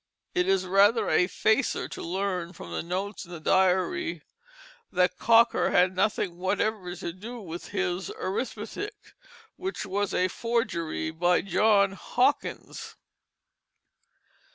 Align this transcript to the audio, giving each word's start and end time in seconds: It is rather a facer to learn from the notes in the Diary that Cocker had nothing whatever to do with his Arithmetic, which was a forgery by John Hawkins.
It 0.33 0.47
is 0.47 0.65
rather 0.65 1.11
a 1.11 1.27
facer 1.27 1.87
to 1.89 2.01
learn 2.01 2.53
from 2.53 2.71
the 2.71 2.81
notes 2.81 3.23
in 3.23 3.31
the 3.31 3.39
Diary 3.39 4.23
that 4.91 5.19
Cocker 5.19 5.69
had 5.69 5.95
nothing 5.95 6.37
whatever 6.39 6.95
to 6.95 7.13
do 7.13 7.39
with 7.39 7.67
his 7.67 8.09
Arithmetic, 8.09 9.13
which 9.57 9.85
was 9.85 10.11
a 10.15 10.27
forgery 10.27 11.11
by 11.11 11.41
John 11.41 11.91
Hawkins. 11.91 12.95